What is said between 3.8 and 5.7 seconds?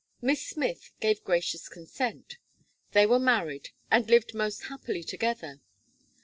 and lived most happily together.